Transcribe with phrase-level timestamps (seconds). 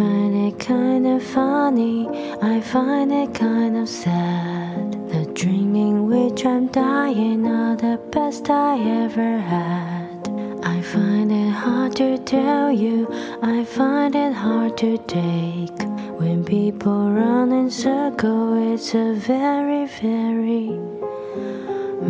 [0.00, 2.08] find it kind of funny,
[2.40, 4.92] I find it kind of sad.
[5.12, 10.20] The dreaming which I'm dying are the best I ever had.
[10.62, 12.96] I find it hard to tell you,
[13.42, 15.78] I find it hard to take.
[16.20, 20.68] When people run in circles, it's a very, very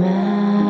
[0.01, 0.70] mad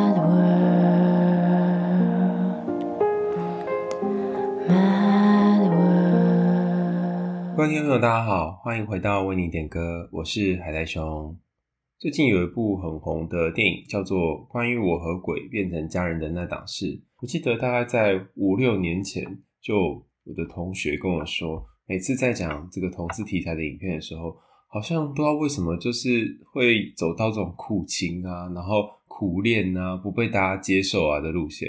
[7.61, 7.63] world.
[7.63, 11.39] 各位听众朋友，大家好，欢迎回到为你点歌，我是海带熊。
[11.99, 16.87] 最近有一部很红的电影，叫做《关于我和鬼变成家人的那档事》。
[17.21, 19.23] 我记得大概在五六年前，
[19.61, 24.35] 就我的同学跟我说，每次在讲这个同志题材的影片的时候，
[24.67, 31.69] 好像不知道为什么，就是会走到这种苦情啊，然后苦恋啊，不被大家接受啊的路线。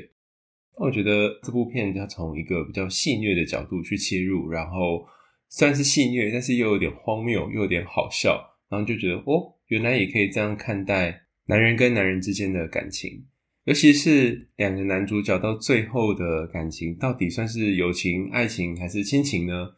[0.78, 5.06] 我觉得这部片它从一个比较戏谑的角度去切入，然后
[5.54, 9.54] 虽然是戏谑，但是又有点荒谬，又有点好笑，然后就觉得哦。
[9.68, 13.26] 原来也可以这样看待男人跟男人之间的感情，
[13.64, 19.70] 尤其是两个男主角到最后的感情，到底算是友情、爱情还是亲情呢？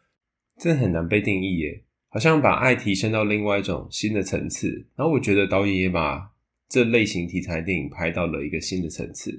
[0.60, 4.84] 真的很难被定义耶，好像把爱提升到另外一种新的层次。
[4.96, 6.28] 然后我觉得导演也把
[6.68, 9.30] 这类型题材电影拍到了一个新的层次。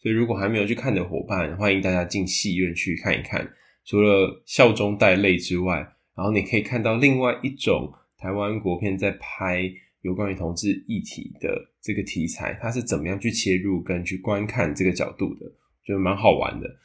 [0.00, 3.48] 所以如果还没有去看的伙伴，欢迎大家进戏院去看一看。
[3.84, 5.76] 除了笑中带泪之外，
[6.16, 9.72] 然后你可以看到另外一种台湾国片在拍。
[10.04, 15.50] 有关于同志议题的这个题材，它是怎么样去切入跟去观看这个角度的，
[15.82, 16.76] 就蛮好玩的。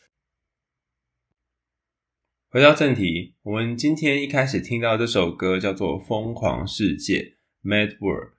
[2.50, 7.36] 回到正题，我们今天一开始听到这首歌叫做《疯狂世界》
[7.70, 8.30] （Mad World），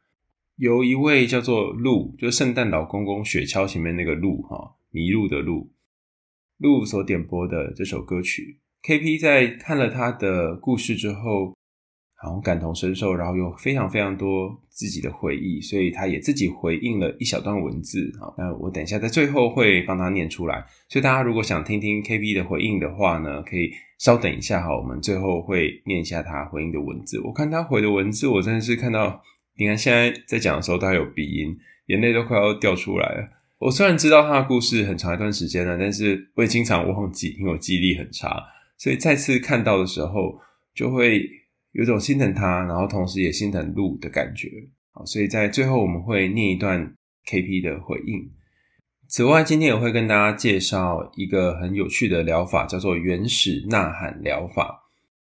[0.56, 5.70] 由一位叫做鹿，就是圣诞老公公雪橇前面那个鹿哈，迷路的鹿，
[6.60, 8.60] 鹿所点播的这首歌曲。
[8.82, 11.54] KP 在看了他的故事之后，
[12.22, 18.10] 然后感同身受，然后有非常非常多自己的回忆，所以他也自己回应了一小段文字。
[18.20, 20.64] 好，那我等一下在最后会帮他念出来。
[20.88, 27.18] 所以大家如果想听听 KB 的回应的话呢，可以稍等一下哈，我们最后会念一下他回应的文字。
[27.20, 29.22] 我看他回的文字，我真的是看到，
[29.58, 31.56] 你看现在在讲的时候，都还有鼻音，
[31.86, 33.28] 眼泪都快要掉出来了。
[33.60, 38.42] 我虽然知道他的故事很长一段时间了，但是我也经常忘记，因为我记忆力很差，
[38.76, 40.40] 所以再次看到的时候
[40.74, 41.38] 就会。
[41.72, 44.48] 有种心疼他，然后同时也心疼鹿的感觉。
[44.90, 46.94] 好，所以在最后我们会念一段
[47.28, 48.28] KP 的回应。
[49.06, 54.82] 此外，今天也会跟大家介绍一个很有趣的疗法，叫做原始呐喊疗法。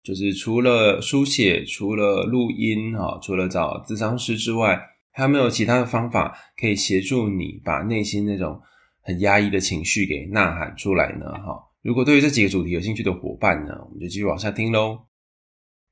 [0.01, 4.81] 就是除了书写、除了录音、哈，除了找咨商师之外，
[5.13, 8.59] 还有没有其他的方法可以协助你把内心那种
[9.01, 11.25] 很压抑的情绪给呐喊出来呢？
[11.33, 15.05] 哈，如果对于这几个主题有兴趣的伙伴呢，我们就继续往下听喽。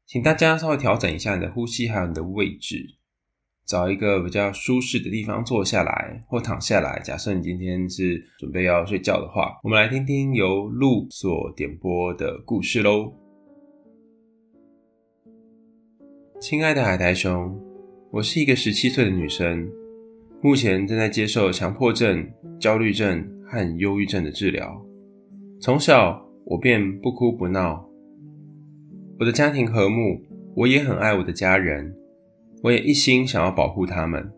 [0.08, 2.84] 请大家稍微调整一下你的呼吸，还有你的位置，
[3.66, 7.00] 找一个比较舒适的地方坐下来或躺下来。
[7.00, 13.14] 假设你今天是准备要睡觉的话，我们来听听由鹿所点播的故事喽。
[16.42, 17.71] 亲爱的海苔熊，
[18.14, 19.72] 我是一个十七岁的女生，
[20.42, 22.30] 目前正在接受强迫症、
[22.60, 24.86] 焦虑症和忧郁症的治疗。
[25.62, 27.88] 从小我便不哭不闹。
[29.18, 30.22] 我的家庭和睦，
[30.58, 31.96] 我也很爱我的家人，
[32.62, 34.30] 我也一心想要保护他们，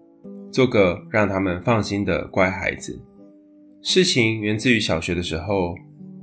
[0.52, 3.04] 做个让他们放心的乖孩子。
[3.82, 5.74] 事情源自于小学的时候，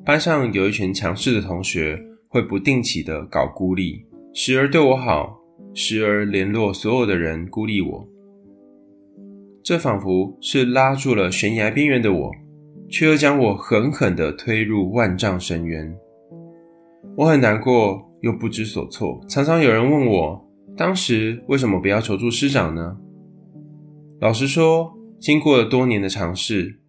[0.05, 5.40] 班上有一群强势的同学，会不定期的搞孤立，时而对我好，
[5.75, 8.09] 时而联络所有的人孤立我。
[9.63, 12.31] 这仿佛是拉住了悬崖边缘的我，
[12.89, 15.95] 却又将我狠狠地推入万丈深渊。
[17.17, 18.07] 我很难过。
[18.21, 22.99] 又不知所措，常常有人问我，当时为什么不要求助师长呢？
[24.21, 26.81] 老实说，经过了多年的尝试，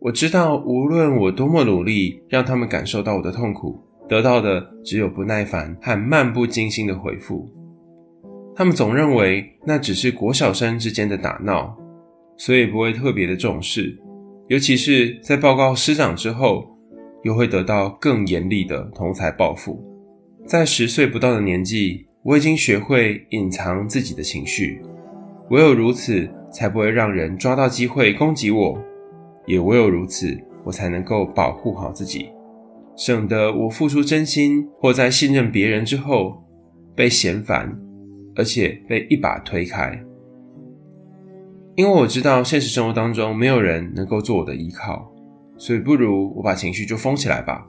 [0.00, 7.48] 我知道无论我多么努力，让他们感受到我的痛苦，得到的只有不耐烦和漫不经心的回复。
[8.56, 11.76] 他们总认为那只是国小生之间的打闹，
[12.36, 13.98] 所以不会特别的重视，
[14.48, 16.64] 尤其是在报告师长之后，
[17.24, 19.82] 又会得到更严厉的同侪报复。
[20.46, 24.80] 在十岁不到的年纪，我已经学会隐藏自己的情绪，
[25.50, 28.78] 唯有如此，才不会让人抓到机会攻击我；
[29.46, 32.28] 也唯有如此，我才能够保护好自己，
[32.96, 36.44] 省得我付出真心或在信任别人之后
[36.94, 37.76] 被嫌烦，
[38.36, 39.98] 而且被一把推开。
[41.76, 45.12] 因为我知道现实生活当中没有人能够做我的依靠，
[45.56, 47.66] 所以不如我把情绪就封起来吧，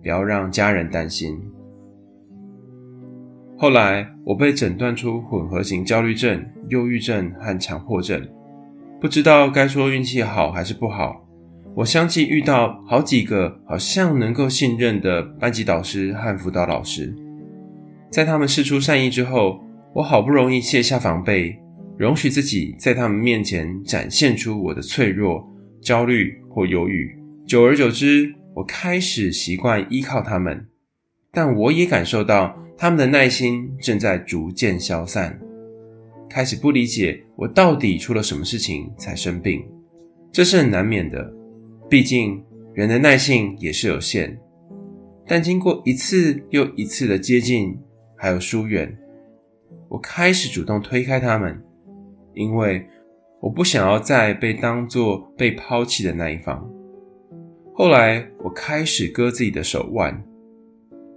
[0.00, 1.36] 不要让家人担心。
[3.58, 8.20] 后来我被诊断出混合型焦虑症、忧郁症和强迫症，
[9.00, 11.24] 不知道该说运气好还是不好。
[11.74, 17.14] 我相继遇到好几个好像能够信任的班级导师和辅导老师，
[18.10, 19.58] 在他们试出善意之后，
[19.94, 21.54] 我好不容易卸下防备，
[21.98, 25.46] 容许自己在他们面前展现出我的脆弱、
[25.82, 27.14] 焦虑或忧郁。
[27.46, 30.66] 久而久之，我开始习惯依靠他们，
[31.30, 35.38] 但我也感受到他们的耐心正在逐渐消散，
[36.28, 39.62] 开始不理解我到底出了什么事情才生病。
[40.32, 41.30] 这是很难免的，
[41.90, 42.42] 毕竟
[42.72, 44.40] 人的耐性也是有限。
[45.26, 47.78] 但经过一次又一次的接近，
[48.16, 48.96] 还有疏远，
[49.92, 51.62] 我开始主动推开他们，
[52.32, 52.82] 因为
[53.42, 56.66] 我不想要再被当作被抛弃的那一方。
[57.74, 60.24] 后来，我开始割自己的手腕，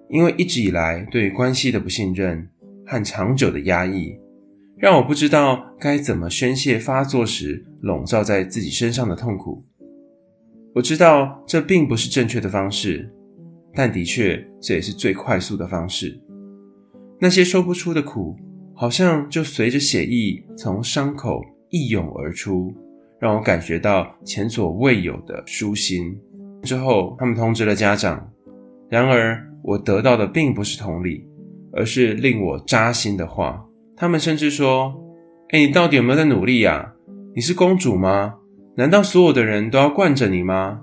[0.09, 2.45] 因为一直以来对关系的不信任
[2.85, 4.13] 和长久的压抑，
[4.77, 9.63] 让我不知道该怎么宣泄发作时笼罩在自己身上的痛苦。
[10.73, 13.09] 我知道这并不是正确的方式，
[13.73, 16.19] 但的确这也是最快速的方式。
[17.21, 18.35] 那些说不出的苦，
[18.75, 22.73] 好像就随着血液从伤口一涌而出，
[23.19, 26.13] 让我感觉到前所未有的舒心。
[26.63, 28.29] 之后，他们通知了家长。
[28.89, 31.25] 然而，我得到的并不是同理，
[31.71, 33.65] 而是令我扎心的话。
[33.95, 34.93] 他们甚至说
[35.51, 36.93] ：“哎，你到底有没有在努力呀？
[37.33, 38.35] 你是公主吗？
[38.75, 40.81] 难道所有的人都要惯着你吗？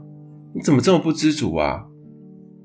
[0.54, 1.84] 你怎么这么不知足啊？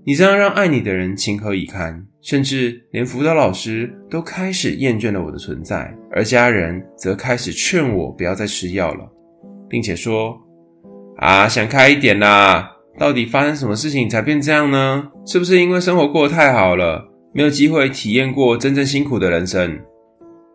[0.07, 2.01] 你这样让爱你的人情何以堪？
[2.21, 9.05] 甚至连辅导老师都开始厌倦了我的存在，而家人则开始劝我不要再吃药了，
[9.67, 10.39] 并且说
[11.19, 15.11] ：‘啊，想开一点啦！’到底发生什么事情才变这样呢？
[15.25, 19.77] 是不是因为生活过得太好了，没有机会体验过真正辛苦的人生？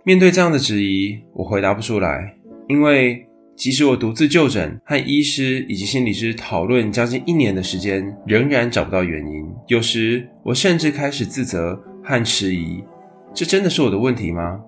[0.02, 2.34] 面对这样的质疑，我回答不出来，
[2.68, 3.22] 因为
[3.62, 9.48] 即使我独自就诊，和医师以及心理师讨论将近一年的时间，仍然找不到原因。
[9.68, 12.82] 有时我甚至开始自责和迟疑：
[13.32, 14.60] 这真的是我的问题吗？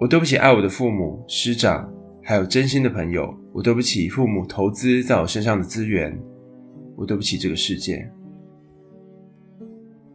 [0.00, 1.86] 我对不起爱我的父母、师长，
[2.22, 3.28] 还有真心的朋友。
[3.52, 6.18] 我对不起父母投资在我身上的资源。
[6.96, 8.10] 我对不起这个世界，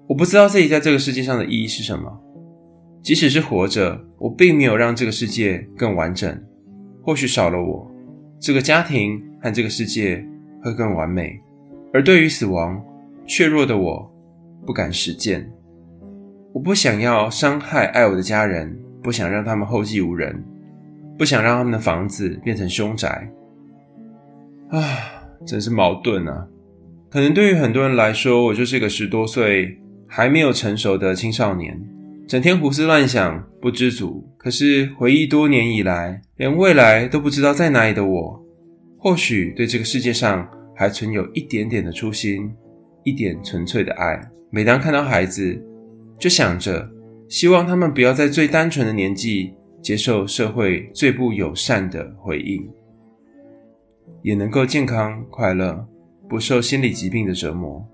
[0.08, 2.12] 我不知道自己在这个世界上的意义是什么。
[3.04, 6.44] 即使是活着，我并没有让这个世界更完整。
[7.02, 7.90] 或许少了我，
[8.40, 10.24] 这个家庭和这个世界
[10.64, 11.40] 会更完美。
[11.94, 12.82] 而对于死亡，
[13.28, 14.12] 怯弱的我
[14.66, 15.52] 不敢实践。
[16.54, 20.44] 我不想要伤害爱我的家人，不想让他们后继无人，
[21.18, 23.30] 不想让他们的房子变成凶宅。
[24.70, 24.82] 啊，
[25.46, 26.48] 真是矛盾啊！
[27.10, 29.78] 可能对于很多人来说，我就是一个十多岁
[30.08, 31.78] 还没有成熟的青少年，
[32.32, 34.26] 整天胡思乱想，不知足。
[34.38, 38.42] 可是回忆多年以来，连未来都不知道在哪里的我，
[38.98, 42.50] 或许对这个世界上还存有一点点的初心，
[43.04, 44.18] 一点纯粹的爱。
[44.50, 45.62] 每当看到孩子，
[46.18, 46.90] 就想着
[47.28, 52.66] 希望他们不要在最单纯的年纪接受社会最不友善的回应，
[54.22, 55.86] 也能够健康快乐。
[56.30, 57.86] 不受心理疾病的折磨，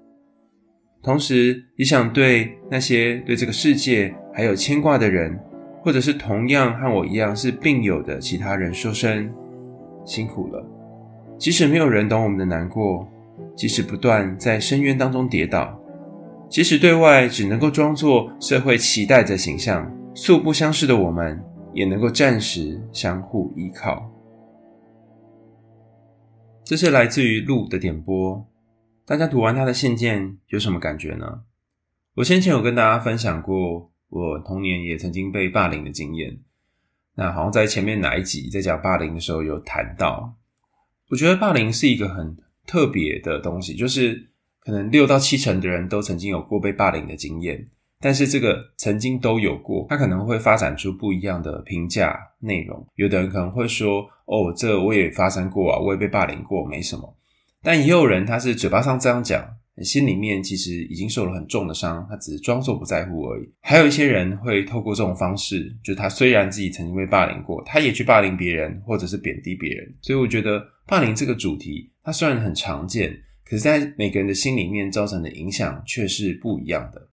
[1.07, 5.39] 同时也想对那些对这个世界还有牵挂的人，
[5.81, 9.33] 或者是同样和我一样是病友的其他人说声
[10.05, 10.61] 辛苦了。
[11.37, 13.07] 即使没有人懂我们的难过，
[13.55, 15.79] 即使不断在深渊当中跌倒，
[16.49, 21.41] 即使对外只能够装作社会期待的形象，素不相识的我们
[21.73, 24.11] 也能够暂时相互依靠。
[26.65, 28.45] 这是来自于路的点播，
[29.07, 31.43] 大家读完他的信件有什么感觉呢？
[32.15, 36.37] 我先前有跟大家分享过，我童年也曾经被霸凌的经验。
[37.15, 40.35] 那好像在前面哪一集在讲霸凌的时候有谈到，
[41.09, 42.35] 我觉得霸凌是一个很
[42.65, 44.27] 特别的东西，就是
[44.59, 47.65] 可能六到七成的人都曾经有过被霸凌的经验。
[48.01, 52.85] 但是这个曾经都有过，他可能会发展出不一样的评价内容。
[52.95, 57.13] 有的人可能会说：“哦，这我也发生过啊，我也被霸凌过，没什么。”
[57.63, 59.47] 但也有人他是嘴巴上这样讲，
[59.83, 63.47] 心里面其实已经受了很重的伤，他只是装作不在乎而已。
[63.61, 69.95] 还有一些人会透过这种方式，就他虽然自己曾经被霸凌过，他也去霸凌别人，或者是贬低别人。
[70.01, 77.09] 所以我觉得霸凌这个主题，它虽然很常见，可是在每个人的心里面造成的影响却是不一样的。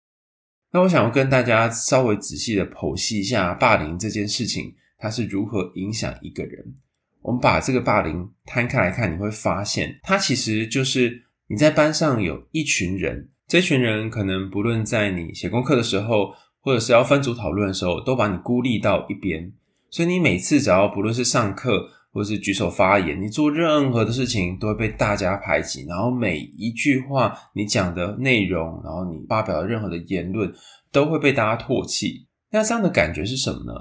[0.71, 6.75] 那我想要跟大家稍微仔细的剖析一下霸凌这件事情，它是如何影响一个人。
[7.21, 19.51] 我们把这个霸凌摊开来看，你会发现，它其实就是你在班上有一群人，这群人可能不论在你写功课的时候，或者是要分组讨论的时候，都把你孤立到一边。
[19.89, 30.51] 所以你每次只要不论是上课或是举手发言，你做任何的事情都会被大家排挤，然后每一句话你讲的内容，然后你发表的任何的言论
[30.91, 32.27] 都会被大家唾弃。
[32.51, 33.73] 那这样的感觉是什么呢？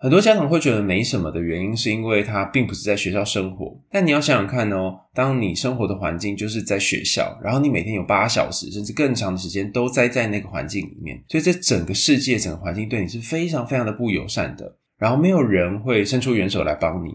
[0.00, 3.76] 很多家长会觉得没什么的原因，是因为他并不是在学校生活。
[3.90, 14.72] 但你要想想看哦，当你生活的环境就是在学校，然后你每天有八小时甚至更长的时间都待在那个环境里面，所以这整个世界、整个环境对你是非常非常的不友善的。
[14.98, 17.10] 然后没有人会伸出援手来帮你，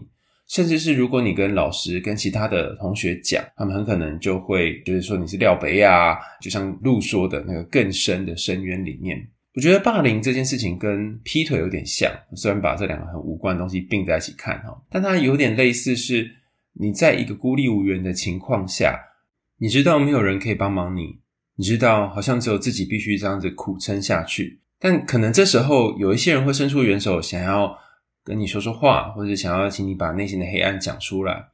[0.48, 9.18] 甚至是如果你跟老师、跟其他的同学讲，他们很可能就会就是说你是廖北啊，就像路说的那个更深的深渊里面。
[9.54, 16.28] 我觉得霸凌这件事情跟劈腿有点像，虽然把这两个很无关的东西并在一起看哈，但它有点类似，是
[16.72, 18.98] 你在一个孤立无援的情况下，
[19.58, 21.20] 你知道没有人可以帮忙你，
[21.54, 24.58] 你知道好像只有自己必须这样子苦撑下去。
[24.80, 27.78] 但可能这时候有一些人会伸出援手，想要
[28.24, 31.50] 跟你说说话，或者想要请你把内心的黑暗讲出来。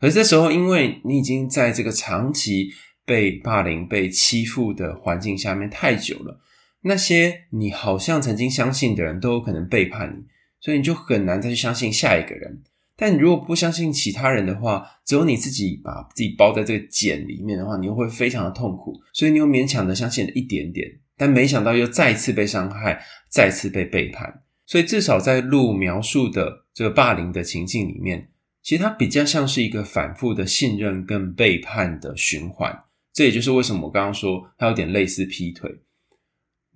[0.00, 2.70] 可是这时候，因为你已经在这个长期
[3.06, 6.40] 被霸凌、被欺负的环境下面太久了，
[6.86, 10.24] 那些你好像曾经相信的人都有可能背叛你，
[10.60, 12.62] 所以你就很难再去相信下一个人。
[12.94, 20.86] 但你如果不相信其他人的话，只有你自己把自己包在这个茧里面的话，你又会非常的痛苦，所以你又勉强的相信了一点点。
[21.16, 24.42] 但没想到又再次被伤害，再次被背叛。
[24.66, 28.28] 所以至少在路描述的这个霸凌的情境里面，
[28.62, 32.84] 其实它比较像是一个反复的信任跟背叛的循环。
[33.12, 35.70] 这也就是为什么我刚刚说它有点类似劈腿。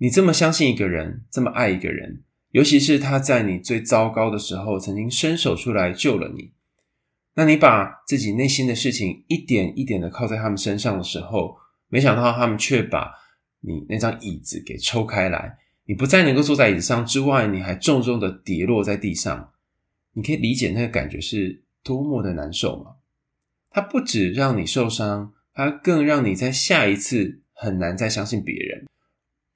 [0.01, 6.53] 你这么相信一个人，这么爱一个人，尤其是他在你最糟糕的时候曾经伸手出来救了你，
[7.35, 11.57] 那你把自己内心的事情一点一点的靠在他们身上的时候，
[11.89, 13.11] 没想到他们却把
[13.59, 19.51] 你那张椅子给抽开来，你不再能够坐在椅子上之外，你还重重的跌落在地上。
[20.13, 22.95] 你可以理解那个感觉是多么的难受吗？
[23.69, 28.85] 它不止让你受伤，它更让你在下一次很难再相信别人。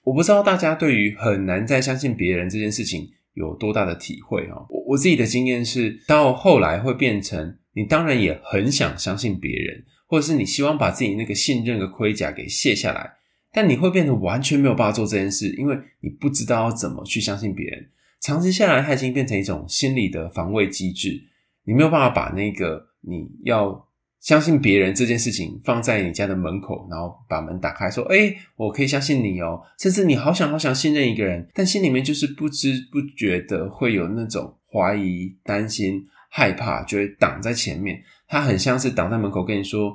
[0.04, 4.56] 我不知道大家对于很难再相信别人这件事情有多大的体会啊？
[4.68, 13.14] 我我自己的经验是，到后来会变成你当然也很想相信别人，或者是你希望把自己那个信任的盔甲给卸下来。
[13.50, 17.88] 但你会变得完全没有办法做这件事，因为你不知道怎么去相信别人。
[18.20, 21.22] 长期下来，它已经变成一种心理的防卫机制。
[21.64, 23.83] 你没有办法把那个你要
[24.24, 38.02] 相信别人这件事情放在你家的门口，然后把门打开，说：“诶，我可以相信你哦。”甚至你好想好想信任一个人，但心里面就是不知不觉的会有那种怀疑、担心、害怕，就会挡在前面。
[38.26, 39.94] 他很像是挡在门口跟你说：“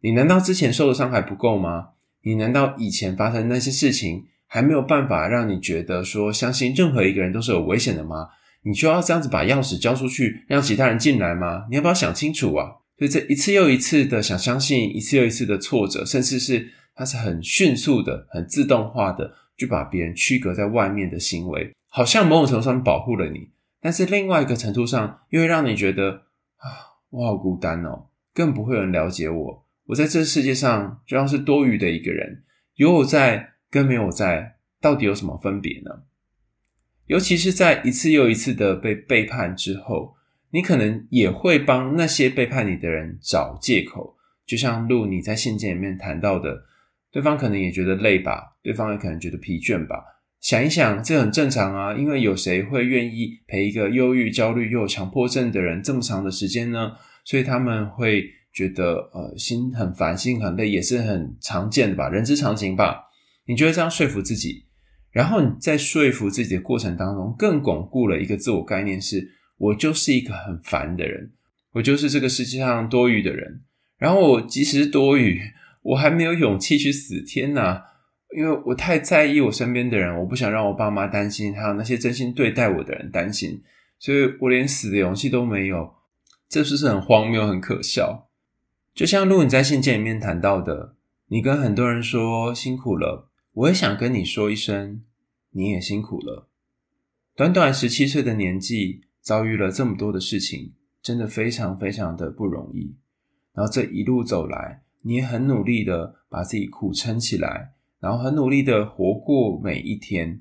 [0.00, 1.88] 你难道之前受的伤还不够吗？”
[2.24, 8.28] 你难道以前发生那些事情还没有办法让你觉得说相信任何一个人都是有危险的吗？
[8.62, 11.66] 你就要这样子把钥匙交出去，让其他人进来吗？
[11.68, 12.66] 你要不要想清楚啊？
[12.98, 23.50] 所以这一次又一次的想相信，一次又一次的挫折，甚至是它是很迅速的、很自动化的，就把别人区隔在外面的行为，好像某种程度上保护了你，
[23.80, 26.10] 但是另外一个程度上又会让你觉得
[26.56, 29.64] 啊，我好孤单哦，更不会有人了解我。
[29.86, 32.42] 我在这世界上就像是多余的一个人，
[32.74, 36.02] 有我在跟没有在，到底有什么分别呢？
[37.06, 40.16] 尤其是在一次又一次的被背叛之后，
[40.50, 46.64] 你可能也会帮那些背叛你的人找借口，就像路你在信件里面谈到的，
[47.10, 49.96] 对方可能也觉得累吧，对方也可能觉得疲倦吧。
[50.40, 56.92] 想一想，这很正常啊，因为有谁会愿意陪一个忧郁、焦虑又有强迫症的人这么长的时间呢？
[57.24, 58.24] 所以他们会。
[58.50, 63.04] 觉得呃心很烦，心很累，也是很常见的吧，人之常情吧。
[63.44, 64.64] 你就会这样说服自己，
[65.12, 69.24] 然后你在说服自己的过程当中，更巩固了一个自我概念：是
[69.58, 71.32] 我就是一个很烦的人，
[71.72, 73.60] 我就是这个世界上多余的人。
[73.98, 75.40] 然后我即使多余，
[75.82, 77.84] 我还没有勇气去死，天哪！
[78.36, 83.62] 因为我太在意我身边的人，我不想让我爸妈担心，还有那些真心对待我的人担心，
[83.98, 85.94] 所以我连死的勇气都没有。
[86.48, 88.28] 这是不是很荒谬，很可笑？
[88.94, 90.94] 就像路你在信件里面谈到的，
[91.28, 95.02] 你跟很多人说辛苦了，我也想跟你说一声，
[95.52, 96.48] 你也辛苦了。
[97.34, 100.72] 短短十七岁的年纪，遭遇了这么多的事情，
[101.02, 102.96] 真的非常非常的不容易。
[103.52, 110.40] 然后这一路走来，你也很努力的把自己苦撑起来，然后很努力的活过每一天。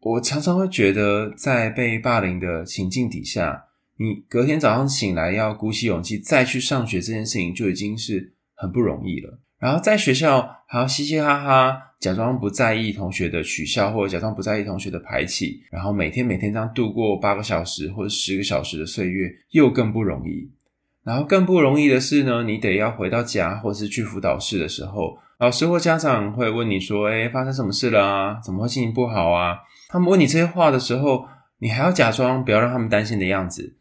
[0.00, 9.40] 我常常会觉得，在被霸凌的情境底下，你隔天早上醒来要鼓起勇气再去上学这件事情就已经是很不容易了。
[9.58, 20.50] 然后在学校还要嘻嘻哈哈，假装不在意同学的取笑，或者假装不在意同学的排挤，然后每天每天这样度过八个小时或者十个小时的岁月，又更不容易。
[21.04, 28.40] 然后更不容易的是呢，你得要回到家，或是去辅导室的时候，老师或家长会问你说：“诶，发生什么事了啊？
[28.44, 29.56] 怎么会心情不好啊？”
[29.88, 31.26] 他们问你这些话的时候，
[31.60, 33.76] 你还要假装不要让他们担心的样子，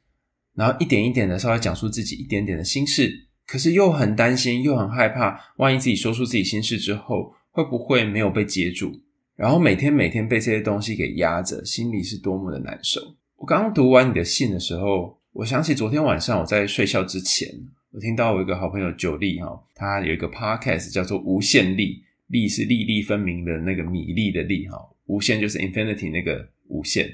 [0.55, 3.26] 然后一点一点的稍微讲述自己一点点的心事。
[3.48, 9.00] 可是又很担心，又很害怕，万一自己说出自己心事之后，会不会没有被接住？
[9.38, 13.00] 然后每天每天被这些东西给压着，心里是多么的难受。
[13.38, 17.48] 我刚刚读完你的信的时候，我想起昨天晚上我在睡觉之前，
[17.92, 21.94] 我听到我一个好朋友九力哈，他有一个 podcast 叫做《无限力》，
[22.27, 27.10] 力是粒粒分明的那个米粒的粒哈，无限就是 infinity 那个无限，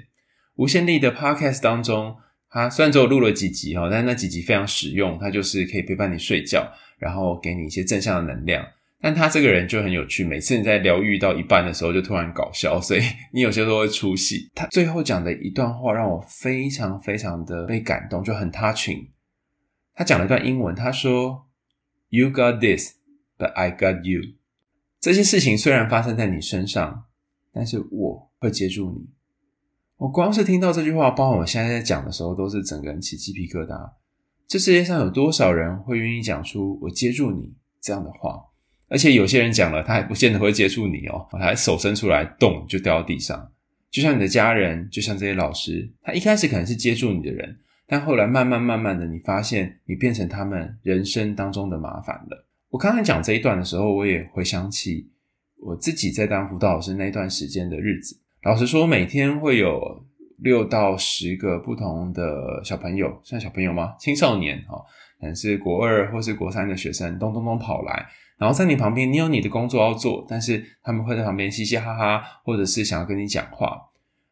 [0.55, 2.15] 无限力的 podcast 当中。
[2.53, 5.17] 他虽然只有录了几集哈，但是那几集非常实用。
[5.17, 8.63] 他就是可以陪伴你睡觉，然后给你一些正向的能量。
[9.01, 13.01] 但他这个人就很有趣，每次你在疗愈到一半的时候，就突然搞笑，所以
[13.33, 14.49] 你有些时候会出戏。
[14.53, 19.07] 他最后讲的一段话让我非常非常的被感动，就很 touching。
[19.95, 21.47] 他讲了一段英文，他说
[22.09, 22.93] ：“You got this,
[23.37, 24.35] but I got you。”
[25.01, 27.05] 这些事情虽然发生在你身上，
[27.51, 29.09] 但是我会接住你。
[30.03, 33.89] 我光是听到这句话，包括我现在在讲的时候，都是整个人起鸡皮疙瘩。
[34.45, 38.37] 这世界上有多少人会愿意讲出“我接住你”这样的话？
[38.89, 43.49] 而且有些人讲了，他还不见得会接住你哦，他还手伸出来，动就掉到地上。
[43.89, 47.57] 就像你的家人，就像这些老师，他一开始可能是接住你的人，
[47.87, 52.45] 但后来慢慢慢慢的，你发现你变成他们人生当中的麻烦了。
[52.71, 55.09] 我刚才讲这一段的时候，我也回想起
[55.61, 58.19] 我自己在当辅导老师那段时间的日子。
[58.43, 60.03] 老实说，每天会有
[60.39, 63.95] 六到十个不同的小朋友，算小朋友吗？
[63.97, 64.83] 青少年啊，
[65.17, 68.05] 可能是国二或是国三的学生，咚咚咚跑来，
[68.37, 73.77] 然后在你旁边，你有你的工作要做，但是他们会在旁边嘻嘻哈哈，或者是想要跟你讲话。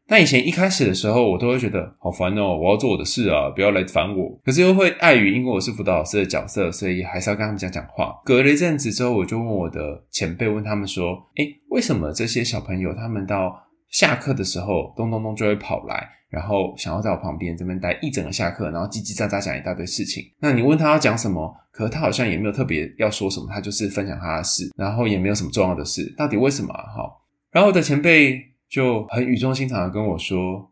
[0.05, 4.37] 但以前一开始的时候，我都会觉得好烦哦，我要做我的事啊，不要来烦我。
[4.43, 8.19] 可是又会碍于因为我是辅导老师的角色，所以还是要跟他们讲讲话。
[8.25, 20.23] 隔了一阵子之后，我就问我的前辈，问他们说：“诶，为什么这些小朋友他们到？”下课的时候，咚咚咚就会跑来，然后想要在我旁边这边待一整个下课，然后叽叽喳喳讲一大堆事情。
[20.39, 26.11] 那你问他要讲什么，可他好像也没有特别要说什么，他就是分享他的事，然后也没有什么重要的事。
[26.17, 26.87] 到底为什么啊？
[26.95, 30.71] 好，然后我的前辈就很语重心长的跟我说：“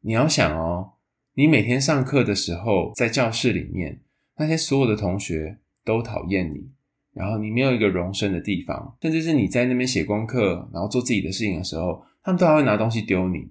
[0.00, 0.92] 你要想哦，
[1.34, 4.00] 你每天上课的时候，在教室里面，
[4.38, 6.70] 那些所有的同学都讨厌你。”
[7.12, 13.50] 然后你没有一个容身的地方，甚至是你在那边写功课，然后做自己的事情的时候，他们都还会拿东西丢你。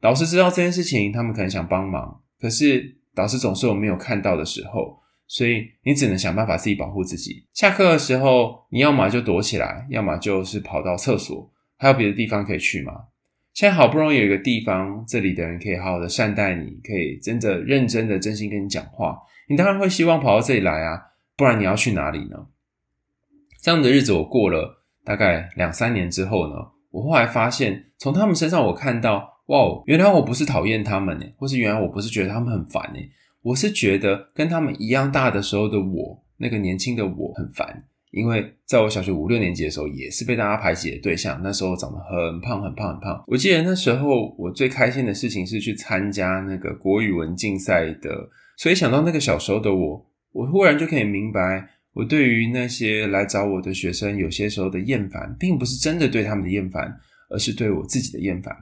[0.00, 7.46] 老师知道这件事情，他们可能想帮忙，可是老师总是有没有看到的时候，所以你只能想办法自己保护自己。
[7.52, 12.92] 下课的时候，你要么就躲起来，要么就是跑到厕所，还有别的地方可以去吗？
[13.52, 19.18] 现在好不容易有一个地方，这里的人可以好好的善待你，可以真的认真的真心跟你讲话，
[19.48, 20.98] 你当然会希望跑到这里来啊，
[21.36, 22.46] 不然你要去哪里呢？
[23.60, 26.54] 这样的日子我过了大概两三年之后呢，
[26.90, 33.00] 我后来发现，从他们身上我看到，哇，原来我不是讨厌他们呢，或是原来我不是觉得他们很烦呢，
[33.42, 43.24] 我是觉得跟他们一样大的时候的我，那个年轻的我很烦，因为在我小学五六年级的时候，也是被大家排挤的对象，那时候长得很胖很胖很胖。
[43.26, 51.68] 我记得那时候我最开心的事情是去参加那个国语文竞赛的，所以想到那个小时候的我，我忽然就可以明白。
[51.92, 56.96] 我对于那些来找我的学生，有些时候的厌烦，并不是真的对他们的厌烦，
[57.28, 58.56] 而是对我自己的厌烦。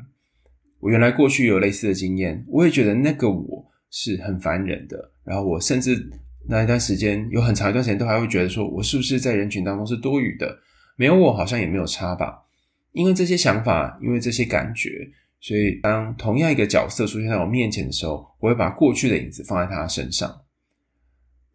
[0.80, 5.10] 我原来过去有类似的经验，我也觉得那个我是很烦人的。
[5.24, 6.08] 然后我甚至
[6.48, 10.58] 那一段时间，有很长一段时间，都还会觉得说，我是不是在人群当中是多余的？
[10.96, 12.44] 没有我，好像也没有差吧。
[12.92, 15.06] 因为这些想法，因为这些感觉，
[15.40, 20.34] 所以当同样一个角色出现在我面前的时候，我会把过去的影子放在他身上。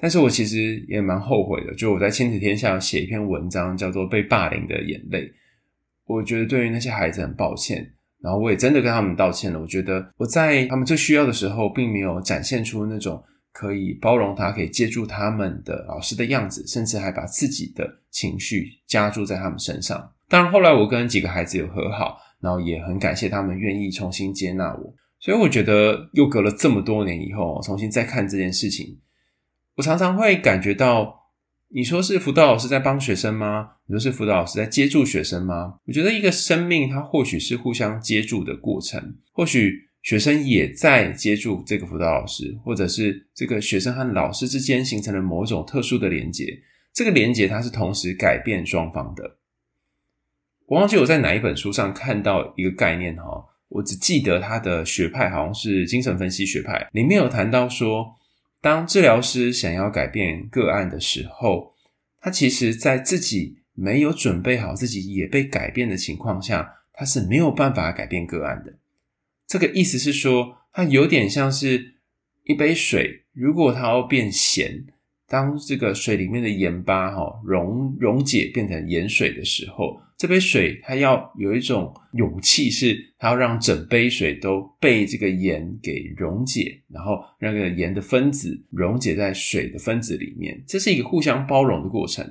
[0.04, 5.22] 但是我其实也蛮后悔的，就我在亲子天下写一篇文章，叫做《被霸凌的眼泪》。
[6.06, 7.90] 我觉得对于那些孩子很抱歉，
[8.22, 9.62] 然后我也真的跟他们道歉了。
[9.62, 20.12] 我觉得我在他们最需要的时候，并没有展现出那种可以包容他、可以接住他们的老师的样子，甚至还把自己的情绪加注在他们身上。
[20.28, 24.94] 当然后来我跟几个孩子有和好，然后也很感谢他们愿意重新接纳我。
[25.22, 29.00] 所以我觉得又隔了这么多年以后，重新再看这件事情。
[29.76, 31.32] 我常常会感觉到，
[31.70, 33.72] 你说是辅导老师在帮学生吗？
[33.88, 35.76] 你说是辅导老师在接住学生吗？
[35.86, 46.46] 我觉得一个生命，它或许是互相接住的过程，或许学生也在接住这个辅导老师，或者是这个学生和老师之间形成了某种特殊的连接。
[46.94, 49.38] 这个连接它是同时改变双方的。
[50.68, 58.06] 我忘记我在哪一本书上看到一个概念哈，我只记得它的学派好像是精神分析学派，里面有谈到说，
[58.64, 61.76] 当治疗师想要改变个案的时候，
[62.22, 68.74] 他其实在自己没有准备好，自己也被改变的情况下，他是没有办法改变个案的。
[69.46, 71.96] 这个意思是说，它有点像是
[72.46, 74.86] 一杯水，如果它要变咸。
[75.28, 90.64] 当这个水里面的盐巴哈溶溶解变成盐水的时候，这杯水它要有一种勇气，是它要让整杯水都被这个盐给溶解，然后让这个盐的分子溶解在水的分子里面。
[90.66, 92.26] 这是一个互相包容的过程。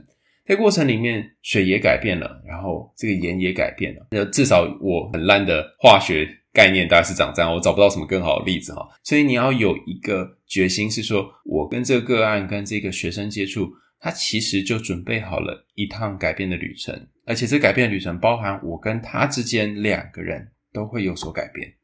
[0.47, 4.07] 在过程里面，水也改变了，然后这个盐也改变了。
[4.11, 6.27] 那至少我很烂的化学。
[6.55, 21.75] 概念大概是长这样，我找不到什么更好的例子哈，所以你要有一个决心，是说我跟这个个案、跟这个学生接触，他其实就准备好了一趟改变的旅程，而且这改变的旅程包含我跟他之间两个人都会有所改变，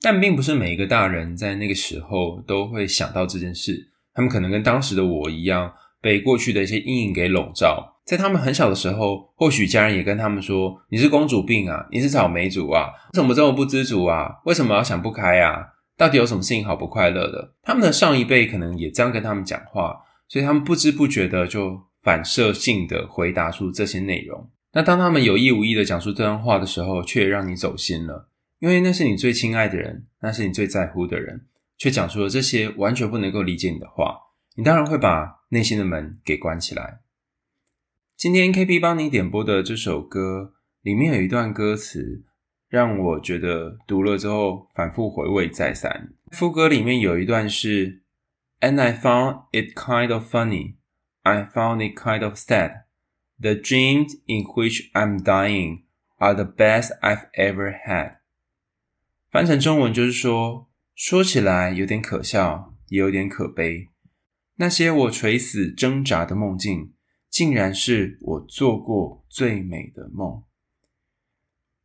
[0.00, 7.90] 但并不是每一个大人在那个时候都会想到这件事，他们可能跟当时的我一样，被过去的一些阴影给笼罩。
[8.04, 14.40] 在他们很小的时候，或许家人也跟他们说：“你是公主病啊，你是草莓族啊，为什么这么不知足啊？
[14.44, 15.64] 为什么要想不开啊？
[15.96, 24.50] 到底有什么事情好不快乐的？”他们的上一辈可能也这样跟他们讲话，所以他们不知不觉的就反射性的回答出这些内容。
[24.72, 34.18] 那当他们有意无意的讲出这段话的时候，却让你走心了，因为那是你最亲爱的人，那是你最在乎的人，却讲出了这些完全不能够理解你的话，
[34.56, 37.00] 你当然会把内心的门给关起来。
[38.16, 42.24] 今天 KB 帮你点播的这首歌里面有一段歌词，
[42.68, 46.12] 让我觉得读了之后反复回味再三。
[46.30, 48.02] 副歌里面有一段是
[48.60, 50.76] ：And I found it kind of funny,
[51.22, 52.81] I found it kind of sad.
[53.42, 55.82] The dreams in which I'm dying
[56.18, 58.18] are the best I've ever had。
[59.30, 63.88] 翻成中文就是说，说起来有点可笑，也有点可悲。
[64.56, 66.92] 那些我垂死挣扎的梦境。
[67.32, 70.42] 竟然是我做过最美的梦。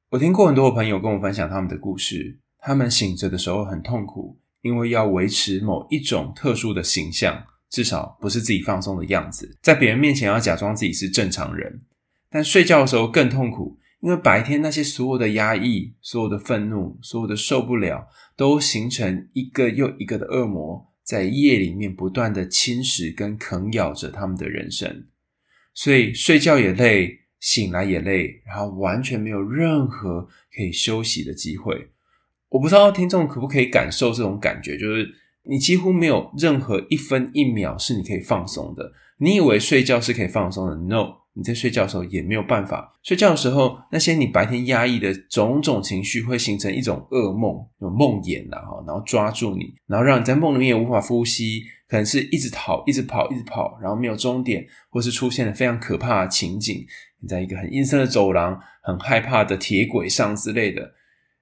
[0.09, 11.81] 我听过很多朋友跟我分享他们的故事，他们醒着的时候很痛苦，因为要维持某一种特殊的形象，至少不是自己放松的样子，在别人面前要假装自己是正常人。
[12.29, 25.07] 但睡觉的时候更痛苦，因为白天那些所有的压抑、所有的愤怒、所有的受不了，都形成一个又一个的恶魔，在夜里面不断的侵蚀跟啃咬着他们的人生。
[25.73, 31.89] 所以睡觉也累，醒来也累，然后完全没有任何可以休息的机会。
[32.49, 35.07] 我不知道听众可不可以感受这种感觉，就是
[35.49, 38.91] 你几乎没有任何一分一秒是你可以放松的。
[39.19, 41.27] 你以为睡觉是可以放松的？No。
[41.37, 42.91] 你在睡觉的时候也没有办法。
[43.03, 56.83] 睡觉的时候，那些你白天压抑的种种情绪会形成一种噩梦，有梦魇然后然后抓住你，然后让你在梦里面也无法呼吸，可能是一直逃、一直跑、一直跑，然后没有终点，或是出现了非常可怕的情景。
[57.21, 60.91] 你在一个很阴森的走廊，很害怕的铁轨上之类的，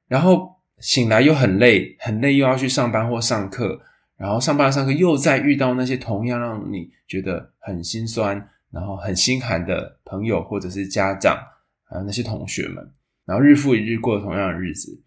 [0.10, 3.80] 然后醒来又很累，很累又要去上班或上课，
[4.18, 8.50] 然后上班上课又再遇到那些同样让你觉得很心酸。
[8.72, 11.38] 然后很心寒的朋友或者是家长，
[11.86, 15.02] 还有那些同学们，然后日复一日过同样的日子，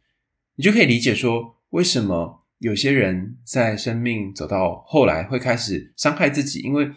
[0.55, 6.90] 你就可以理解说，为什么有些人在生命走到后来会开始伤害自己，因为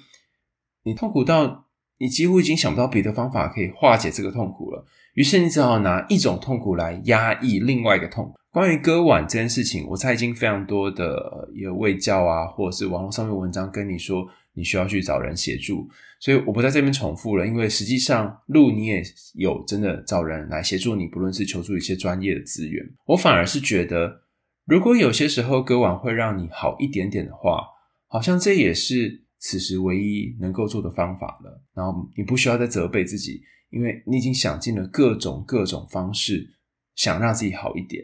[0.84, 1.66] 你痛苦到
[1.98, 8.36] 你几乎已经想不到别的方法可以化解这个痛苦了，于是你只好拿一种痛苦来压抑另外一个痛苦。
[8.52, 14.28] 关于割腕这件事情，我猜已经非常多的有卫教啊，或者是网络上面文章跟你说。
[14.54, 15.88] 你需要去找人协助，
[16.20, 17.48] 所以我不在这边重复了。
[17.48, 19.02] 因为实际上，路你也
[19.36, 22.86] 有真的找人来协助你，不论是求助一些专业的资源。
[23.06, 24.24] 我反而是觉得，
[24.66, 27.64] 如果有些时候割腕会让你好一点点的话，
[28.08, 31.64] 好像这也是此时唯一能够做的方法了。
[31.74, 36.46] 然后你不需要再责备自己，因为你已经想尽了各种各种方式，
[36.94, 38.04] 想让自己好一点。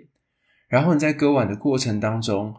[0.67, 2.53] 然后你在割腕的过程当中，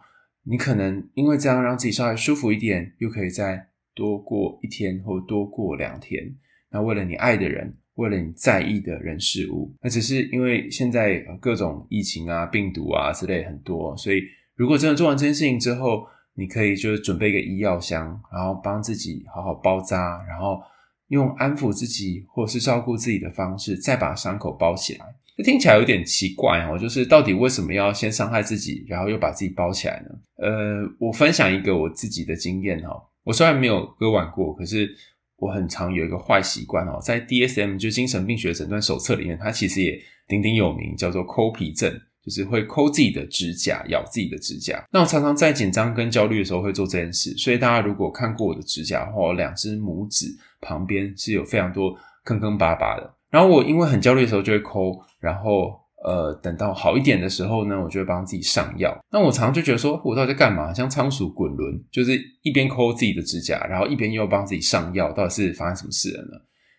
[0.44, 3.68] 你可能因为这样让自己稍微舒服一点，又可以再。
[3.94, 6.32] 多过一天或多过两天，
[6.70, 14.22] 那为了你爱的人，为了你在意的人事物，那只是因为现在各种疫情啊、病毒啊之类很多，所以
[14.54, 20.62] 如果真的做完这件事情之后，你可以就是准备一个医药箱，然后帮自己好好包扎，然后
[21.08, 25.06] 用安抚自己或是照顾自己的方式，再把伤口包起来。
[25.38, 30.08] 这听起来有点奇怪哦，就是到底为什么要先伤害自己，然后又把自己包起来呢？
[30.38, 32.90] 呃，我分享一个我自己的经验哈。
[33.22, 34.92] 我虽然没有割腕过，可是
[35.36, 39.96] 我很常有一个坏习惯哦，在 DSM 就精神病学诊断手册里面，它其实也
[40.26, 41.88] 鼎鼎有名，叫做抠皮症，
[42.24, 44.84] 就是会抠自己的指甲，咬自己的指甲。
[44.90, 50.26] 那我常常在紧张跟焦虑的时候会做这件事，所以大家如果看过我的指甲的话，我两只拇指
[50.60, 53.14] 旁边是有非常多坑坑巴巴的。
[53.30, 55.80] 然后我因为很焦虑的时候就会抠，然后。
[56.04, 58.96] 呃，等到好一点的时候呢，我就会帮自己上药。
[59.10, 60.72] 那我常常就觉得说，我到底在干嘛？
[60.72, 66.38] 像仓鼠滚轮，就是一边抠自己的指甲，然后一边又帮自己上药，到底是发生什么事了呢？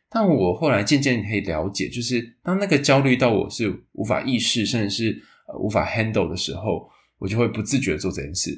[0.10, 8.52] 但我后来渐渐可以了解，就是当那个焦虑到我是无法意识，甚至是呃无法 handle 的时候，我就会不自觉做这件事。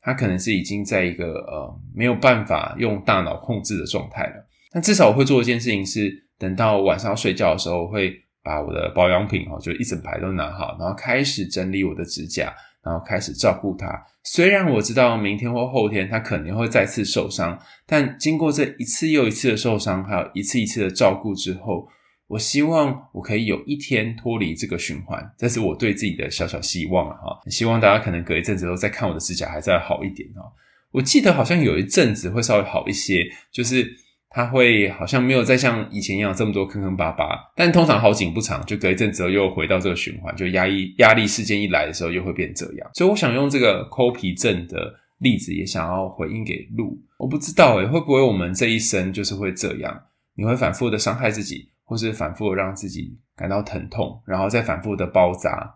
[0.00, 4.48] 它可能是已经在一个呃没有办法用大脑控制的状态了。
[4.72, 8.20] 但至少我会做一件事情是，等到晚上睡觉的时候我会。
[8.46, 13.88] 把我的保养品哦，就一整排都拿好，然后开始整理我的指甲，然后开始照顾它。
[14.22, 21.88] 虽然我知道明天或后天它可能会再次受伤，但经过这一次又一次的受伤，还有一次一次的照顾之后，
[22.26, 25.26] 我希望我可以有一天脱离这个循环。
[25.38, 27.16] 这是我对自己的小小希望啊！
[27.16, 30.52] 哈，希望大家可能隔一阵子都再看我的指甲，还再好一点哦。
[30.90, 34.03] 我记得好像有一阵子会稍微好一些，就是。
[34.34, 42.90] 它会好像没有再像以前一样这么多坑坑巴巴，但通常好景不长，就隔一阵子又回到这个循环，就压抑压力事件一来的时候又会变这样。
[42.94, 47.00] 所以我想用这个抠皮症的例子，也想要回应给路。
[47.16, 49.96] 我不知道诶，会不会我们这一生就是会这样？
[50.34, 55.72] 你会反复的伤害自己，或是反复的让自己感到疼痛，然后再反复的包扎。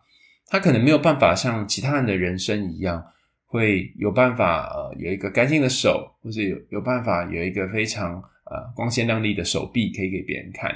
[0.48, 3.00] 他可能没有办法像其他人的人生一样，
[3.46, 8.20] 会有办法呃有一个干净的手，或是有有办法有一个非常。
[8.50, 10.70] 呃，光鲜亮丽的手臂可以给别人看，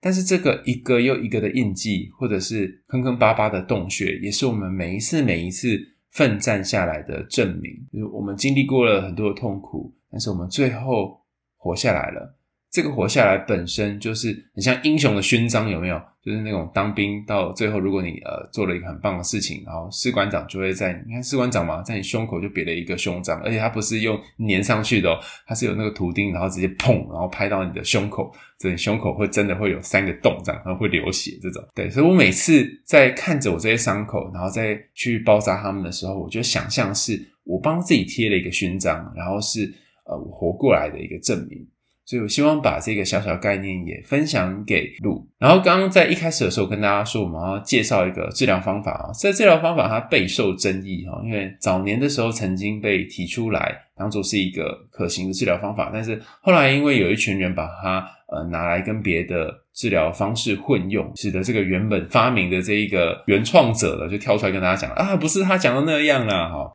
[0.00, 5.78] 但是这个一个又一个的印记，或者是坑坑巴巴的洞穴，也是我们每一次每一次
[6.10, 7.72] 奋战下来的证明。
[7.92, 11.20] 就是我们经历过了很多的痛苦，但是我们最后
[11.56, 12.36] 活下来了。
[12.74, 16.02] 这个活下来本身就是很像英雄的勋章，有没有？
[16.24, 31.62] 就是那种当兵到最后，如果你呃做了一个很棒的事情，然后士官长就会在你看士官长嘛，在你胸口就别了一个胸章，而且它不是用粘上去的哦，它是有那个图钉，然后直接砰，然后拍到你的胸口，这你胸口会真的会有三个洞这样，然后会流血这种。
[31.76, 39.72] 对，所以我每次在看着我这些伤口，然后再去包扎他们的时候，我就想象是我帮自己贴了一个勋章，然后是
[40.06, 41.64] 呃我活过来的一个证明。
[42.06, 45.26] 所以我希望把这个小小概念也分享给鹿。
[45.38, 49.10] 然后刚刚在一开始的时候跟大家说，我们要介绍一个治疗方法啊。
[49.18, 66.70] 这治疗方法它备受争议哈，因为早年的时候曾经被提出来当做是一个可行的治疗方法，但是后来因为有一群人把它呃拿来跟别的治疗方式混用，使得这个原本发明的这一个原创者了就跳出来跟大家讲啊，不是他讲的那样啦哈。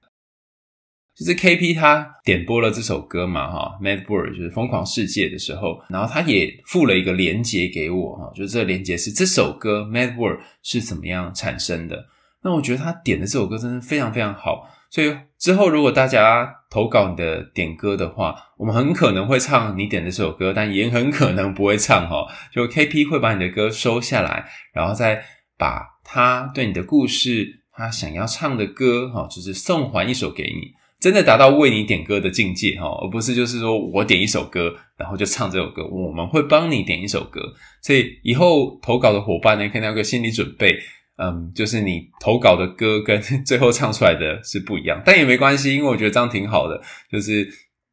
[1.20, 12.06] 就是 KP 他点播了这首歌嘛，哈，Mad World 就是疯狂世界的时候，然后他也附了一个连接给我，哈，就是这个连接是这首歌 Mad World 是怎么样产生的。
[12.42, 25.22] 那我觉得他点的这首歌真的非常非常好，所以之后如果大家投稿你的点歌的话，我们很可能会唱你点的这首歌，但也很可能不会唱，哈，就 KP 会把你的歌收下来，然后再
[25.58, 30.79] 把他对你的故事，他想要唱的歌，哈，就是送还一首给你。
[31.00, 35.88] 真的达到为你点歌的境界哈，而不是就是说我点一首歌，然后就唱这首歌。
[35.88, 37.42] 我们会帮你点一首歌，
[37.82, 40.78] 所以以后投稿的伙伴呢，可以有个心理准备，
[41.18, 47.48] 嗯，就是你投稿的歌跟 最后唱出来的是不一样，但也没关系，因为我觉得这样挺好的，就是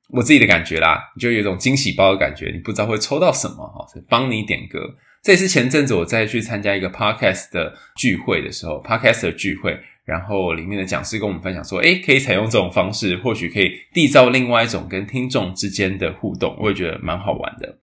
[0.08, 4.80] 我自己的感觉啦，就有一种惊喜包的感觉，你不知道会抽到什么哈，所以帮你点歌。
[5.22, 9.78] 这也是前阵子我再去参加一个 podcast 的聚会的时候，podcast 的聚会。
[10.06, 17.80] 然后里面的讲师跟我们分享说，诶，可以采用这种方式，或许可以缔造另外一种跟听众之间的互动，我也觉得蛮好玩的。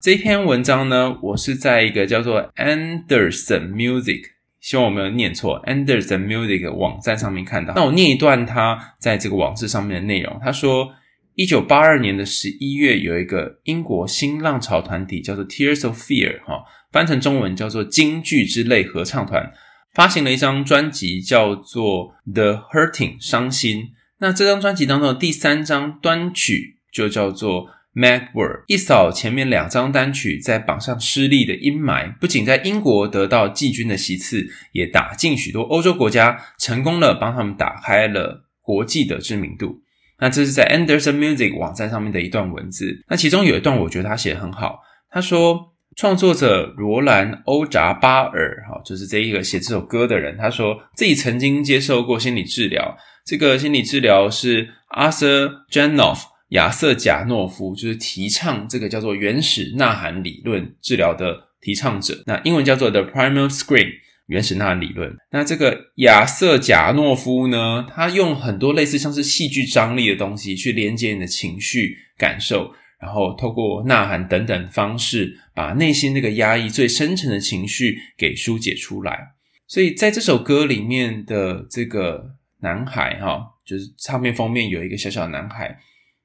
[0.00, 4.22] 这篇文章呢，我是在一个叫做 Anderson Music，
[4.60, 7.74] 希望我没有念错，Anderson Music 网站上面看到。
[7.74, 10.38] 那我念一段他在这个网志上面的内容。
[10.40, 10.88] 他说，
[11.34, 19.52] 一九八二年的十一月，有一个英国新浪潮团体叫做 Tears of Fear，哈，翻成中文叫做京剧之泪合唱团。
[19.92, 23.90] 发行了一张专辑，叫做《The Hurting》伤心。
[24.20, 28.60] 那这张专辑当中的第三张单曲就叫做《mag world》。
[28.68, 39.82] 一扫前面两张单曲在榜上失利的阴霾，不仅在英国得到季军的席次，也打进许多欧洲国家，成功了帮他们打开了国际的知名度。
[40.20, 43.04] 那这是在 Anderson Music 网站上面的一段文字。
[43.08, 44.78] 那其中有一段我觉得他写得很好，
[45.10, 45.71] 他说。
[45.96, 50.36] 创作者罗兰·欧扎巴尔，哈，就是这一个写这首歌的人。
[50.36, 56.18] 他说自己曾经接受过心理治疗，这个心理治疗是 Arthur Janov
[56.50, 62.22] 亚瑟贾诺夫，就是提倡这个叫做原始呐喊理论治疗的提倡者。
[62.26, 63.90] 那英文叫做 The Primal Scream。
[64.28, 79.32] 原始呐喊理论，那这个亚瑟贾诺夫呢，他用很多类似像是戏剧张力的东西去连接你的情绪感受，然后透过呐喊等等方式，把内心那个压抑最深沉的情绪给疏解出来。
[79.66, 85.76] 所以在这首歌里面的这个男孩哈，就是唱片封面有一个小小的男孩，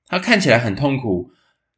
[0.06, 1.30] 他看起来很痛苦，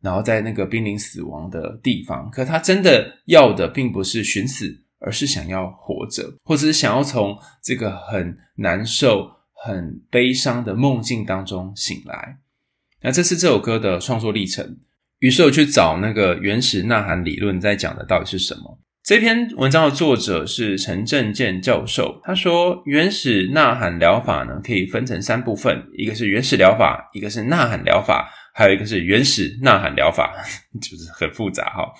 [0.01, 4.83] 然后在那个濒临死亡的地方，可他真的要的并不是寻死。
[5.01, 12.39] 而是想要活着，或者是想要从这个很难受、很悲伤的梦境当中醒来。
[13.01, 14.77] 那这是这首歌的创作历程。
[15.19, 18.79] 于是我去找那个原始呐喊理论在讲的到底是什么。
[19.03, 30.31] 这篇文章的作者是陈正健教授，他说原始呐喊疗法呢，可以分成三部分，一个是原始疗法，一个是呐喊疗法，还有一个是原始呐喊疗法，
[30.79, 31.91] 就是很复杂哈。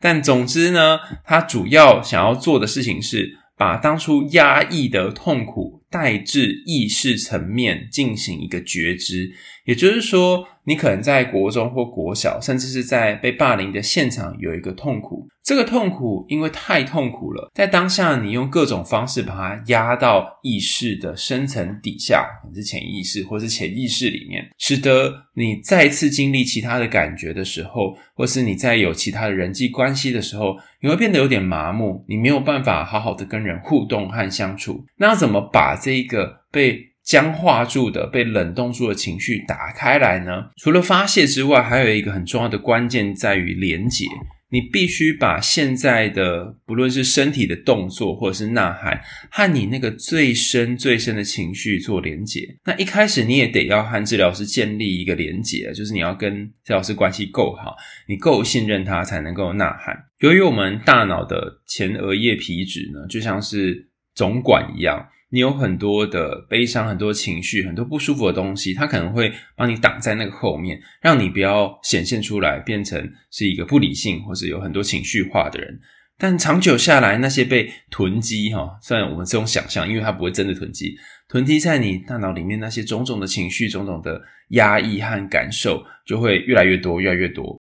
[0.00, 9.30] 但总之呢，他主要想要做的事情是把当初压抑的痛苦带至意识层面进行一个觉知。
[9.64, 15.26] 也就是说，你可能在国中或国小，甚至是在被霸凌的现场有一个痛苦。
[15.42, 34.84] 这个痛苦因为太痛苦了，在当下你用各种方式把它压到意识的深层底下，可能是潜意识或是潜意识里面，使得你再次经历其他的感觉的时候，或是你在有其他的人际关系的时候，你会变得有点麻木，你没有办法好好的跟人互动和相处。
[34.96, 40.46] 那要怎么把这一个被僵化住的、被冷冻住的情绪打开来呢？
[40.56, 44.06] 除了发泄之外，还有一个很重要的关键在于连结。
[44.50, 52.40] 你必须把现在的不论是身体的动作，或者是呐喊，和你那个最深最深的情绪做连结。
[52.64, 57.74] 那一开始你也得要和治疗师建立一个连结，就是你要跟治疗师关系够好，
[58.06, 59.94] 你够信任他，才能够呐喊。
[60.20, 65.04] 由于我们大脑的前额叶皮质呢，就像是总管一样。
[65.30, 75.80] 你有很多的悲伤，很多情绪，很多不舒服的东西，它可能会帮你挡在那个后面，让你不要显现出来，变成是一个不理性或是有很多情绪化的人。
[76.16, 80.96] 但长久下来，那些被囤积哈，虽然我们这种想象，因为它不会真的囤积，
[81.28, 87.60] 囤积在你大脑里面那些种种的情绪、种种的压抑和感受，就会越来越多，越来越多。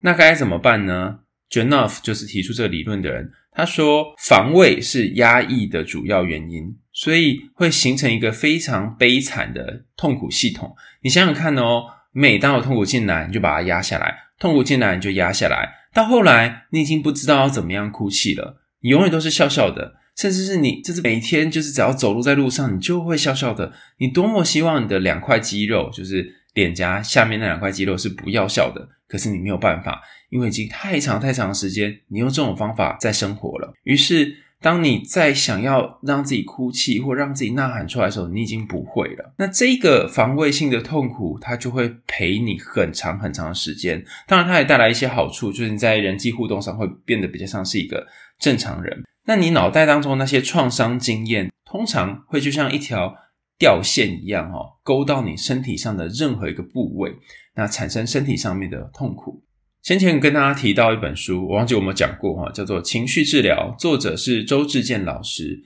[0.00, 1.18] 那该怎么办呢
[1.50, 6.76] ？Janov 就是提出这个理论的人，他说防卫是压抑的主要原因。
[6.98, 10.74] 所以会形成一个非常悲惨的痛苦系统。
[11.02, 14.06] 你想想看哦，每当有痛苦进来，你就把它压下来；
[14.38, 15.68] 痛苦进来，你就压下来。
[15.92, 18.62] 到后来，你已经不知道要怎么样哭泣了。
[18.80, 23.74] 你永远都是笑笑的，甚至是你就是每天就是只要走路在路上，你就会笑笑的。
[23.98, 33.72] 你多么希望你的两块肌肉，就是脸颊下面那两块肌肉是不要笑的，可是你没有办法，因为已经太长太长时间，你用这种方法在生活了。
[33.84, 34.38] 于是。
[34.58, 39.34] 当你在想要让自己哭泣或让自己呐喊出来的时候，你已经不会了。
[39.36, 44.02] 那这个防卫性的痛苦，它就会陪你很长很长的时间。
[44.26, 48.04] 当然，它也带来一些好处，就是你在人际互动上会变得比较像是一个
[48.40, 49.04] 正常人。
[49.26, 53.14] 那你脑袋当中那些创伤经验，通常会就像一条
[53.58, 57.14] 吊线一样，哈，勾到你身体上的任何一个部位，
[57.54, 59.42] 那产生身体上面的痛苦。
[59.82, 65.62] 先前跟大家提到一本书，我忘记我们讲过哈，叫做《情绪治疗》，作者是周志健老师。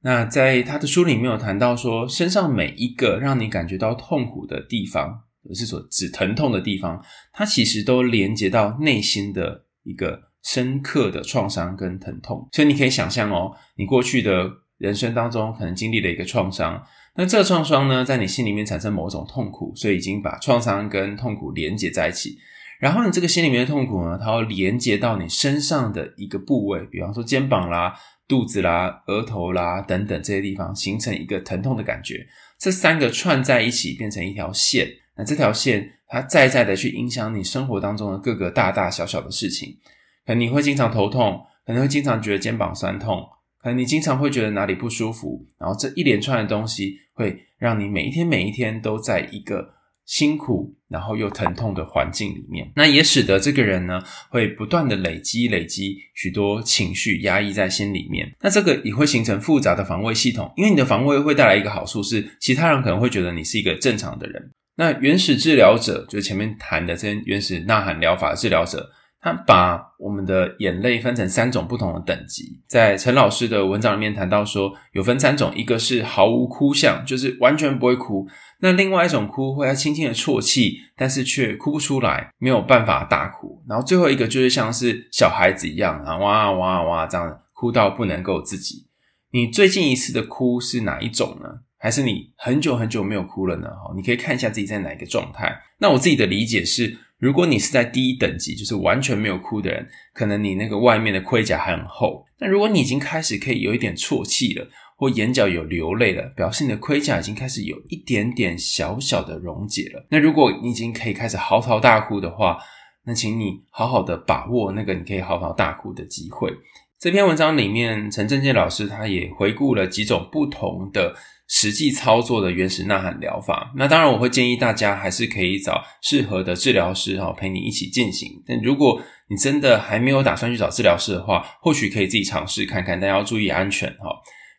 [0.00, 12.48] 那在他的书里面有谈到说，身上每一个让你感觉到痛苦的地方，也是所指疼痛的地方，它其实都连接到内心的一个深刻的创伤跟疼痛。
[12.52, 14.48] 所以你可以想象哦，你过去的
[14.78, 16.82] 人生当中可能经历了一个创伤，
[17.18, 22.38] 那这个创伤呢，在你心里面产生某种痛苦，所以已经把创伤跟痛苦连接在一起。
[22.78, 27.92] 然后你这个心里面的痛苦呢，它会连接到你身上的一个部位，比方说肩膀啦、
[28.28, 32.24] 肚子啦、额头啦等等这些地方，形成一个疼痛的感觉。
[32.56, 39.76] 这三个串在一起变成一条线，那这条线它再再的去影响你生活当中的各个大大小小的事情。
[40.24, 43.26] 可能你会经常头痛，可能会经常觉得肩膀酸痛，
[43.62, 45.46] 可能你经常会觉得哪里不舒服。
[45.58, 49.74] 然后这一连串的东西会让你每一天每一天都在一个
[50.06, 58.32] 辛苦，然后又疼痛的环境里面，那也使得这个人呢，会不断的累积累积许多情绪压抑在心里面。
[58.40, 64.50] 那这个也会形成复杂的防卫系统，因为你的防卫会带来一个好处是，其他人可能会觉得你是一个正常的人。
[64.76, 68.90] 那原始治疗者，就是前面谈的这些原始呐喊疗法治疗者。
[69.20, 78.28] 他把我们的眼泪分成三种不同的等级，在陈老师的文章里面谈到说，有分三种，一个是毫无哭相，就是完全不会哭，
[78.60, 83.60] 那另外一种哭会要轻轻的啜泣，但是却哭不出来，没有办法大哭。
[83.68, 88.86] 然后最后一个就是像是小孩子一样，然后哇哇哇这样哭到不能够自己。
[89.32, 91.48] 你最近一次的哭是哪一种呢？
[91.80, 93.68] 还是你很久很久没有哭了呢？
[93.94, 95.60] 你可以看一下自己在哪一个状态。
[95.78, 102.24] 那我自己的理解是，如果你是在第一等级，就是完全没有哭的人，可能你那个外面的盔甲还很厚。
[102.38, 110.06] 那如果你已经开始可以有一点啜泣了，或眼角有流泪了，表示你的盔甲已经开始有一点点小小的溶解了。
[110.10, 112.58] 那如果你已经可以开始嚎啕大哭的话，
[113.04, 116.52] 那请你好好的把握那个你可以嚎啕大哭的机会。
[117.00, 121.14] 这篇文章里面，陈正健老师他也回顾了几种不同的
[121.48, 123.72] 实际操作的原始呐喊疗法。
[123.76, 128.30] 那当然，我会建议大家还是可以找适合的治疗师哈陪你一起进行。
[128.46, 134.14] 但如果你真的还没有打算去找治疗师的话，或许可以自己尝试看看，但要注意安全哈。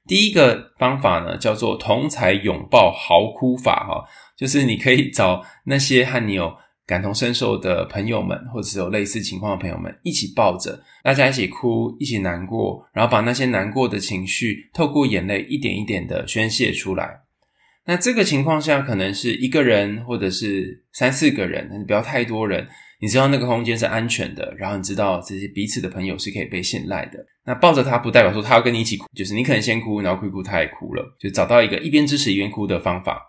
[0.08, 4.04] 第一个方法呢，叫做同财拥抱嚎哭法哈，
[4.36, 6.58] 就是你可以找那些和你有
[6.90, 17.22] 感同身受的朋友们，或者是有类似情况的朋友们一起抱着，大家一起哭，一起难过，然后把那些难过的情绪透过眼泪一点一点的宣泄出来。
[17.86, 22.68] 那这个情况下，可能是一个人，或者是三四个人，但是不要太多人。
[23.02, 27.18] 你知道那个空间是安全的，然后你知道这些彼此的朋友是可以被信赖的。
[27.46, 33.22] 那抱着他不代表说他要跟你一起哭，就是你可能先哭，然后哭哭，他也哭了，就找到一个一边支持一边哭的方法。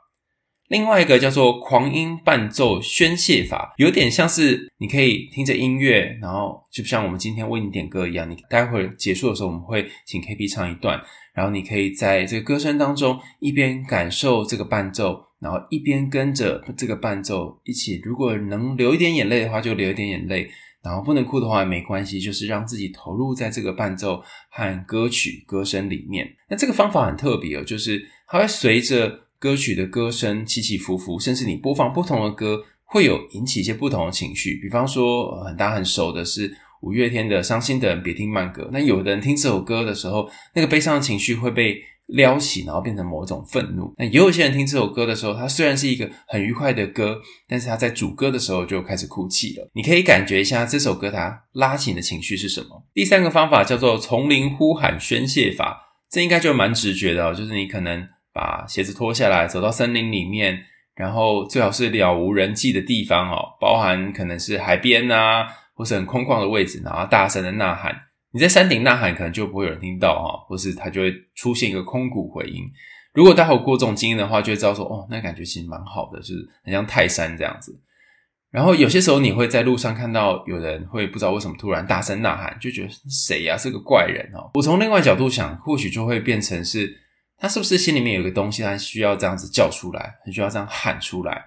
[0.71, 11.03] 另外一个叫做狂音伴奏宣泄法，有点像是你可以听着音乐，然后就像我们今天为你点歌一样，你待会儿结束的时候我们会请 KP 唱一段，
[11.35, 15.27] 然后你可以在这个歌声当中一边感受这个伴奏。
[15.41, 20.47] 然后一边跟着这个伴奏一起，如果能流一点眼泪的话，就流一点眼泪；
[20.85, 26.31] 然后不能哭的话也没关系，就是让自己投入在这个伴奏和歌曲歌声里面。
[26.51, 34.61] 那这个方法很特别哦，就是它会随着歌曲的歌声起起伏伏，甚至你播放不同的歌，会有引起一些不同的情绪。
[34.61, 43.95] 比方说，很大很熟的是五月天的《伤心的人别听慢歌》，那有的人听这首歌的时候，那个悲伤的情绪会被撩起，然后变成某种愤怒。
[43.97, 47.19] 那也有些人听这首歌的时候，它虽然是一个很愉快的歌，
[47.49, 49.71] 但是他在主歌的时候就开始哭泣了。
[49.73, 52.85] 你可以感觉一下这首歌它拉起你的情绪是什么。
[52.93, 60.65] 第三个方法叫做丛林呼喊宣泄法，这应该就蛮直觉的哦，就是你可能把鞋子脱下来，走到森林里面，
[60.95, 67.95] 然后最好是了无人迹的地方哦，包含可能是海边啊，或是很空旷的位置，然后大声的呐喊。
[68.33, 72.63] 你在山顶呐喊，可能就不会有人听到哈，或是它就会出现一个空谷回音。
[73.13, 77.77] 如果待会过这种经验的话，就会知道说，哦，那感觉其实蛮好的，就是很像泰山这样子。
[78.53, 83.57] 然后有些时候你会在路上看到有人会不知道为什么突然大声呐喊，就觉得谁呀？
[83.57, 84.51] 是个怪人哦。
[84.55, 86.93] 我从另外角度想，或许就会变成是
[87.41, 91.47] 他是不是心里面有个东西，他需要这样子叫出来，很需要这样喊出来。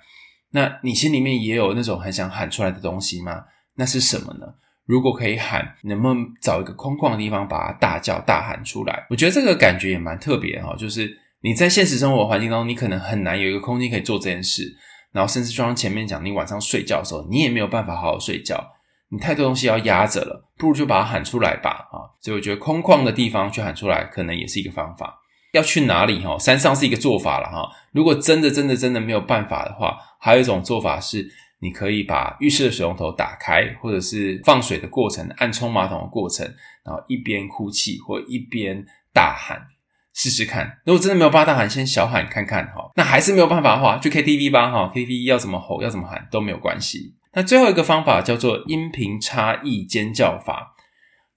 [0.52, 3.44] 那你心里面也有那种很想喊出来的东西吗？
[3.76, 4.48] 那是什么呢？
[4.86, 9.06] 如果可以喊，能不能找一个空旷的地方把它大叫大喊出来？
[9.10, 14.76] 我觉得这个感觉也蛮特别哈，就是你在现实生活环境当中，你可能很难有一个空间可以做这件事，
[15.12, 18.64] 然后甚至就像前面讲，你晚上睡觉的时候，你也没有办法好好睡觉，
[19.10, 22.10] 你太多东西要压着了，不如就把它喊出来吧啊！
[22.20, 25.20] 所以我觉得空旷的地方去喊出来，可能也是一个方法。
[25.54, 26.38] 要去哪里哈？
[26.38, 27.72] 山上是一个做法了哈。
[27.94, 31.32] 如果真的真的真的没有办法的话，还有一种做法是。
[31.60, 36.46] 你可以把浴室的水龙头打开，或者是放水的过程，按冲马桶的过程，
[36.84, 39.68] 然后一边哭泣或一边大喊，
[40.14, 40.80] 试试看。
[40.86, 42.92] 如果真的没有办法大喊，先小喊看看哈。
[42.98, 44.92] 那还是没有办法的话，去 KTV 吧哈。
[44.94, 47.16] KTV 要怎么吼，要怎么喊都没有关系。
[47.32, 50.73] 那最后一个方法叫做音频差异尖叫法。